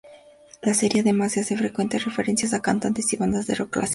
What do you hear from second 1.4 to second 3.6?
frecuentes referencias a cantantes y bandas de